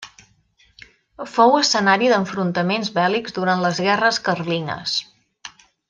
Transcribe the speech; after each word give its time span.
Fou 1.33 1.53
escenari 1.59 2.09
d'enfrontaments 2.13 2.91
bèl·lics 2.97 3.39
durant 3.39 3.63
les 3.67 3.83
guerres 3.89 4.23
carlines. 4.31 4.99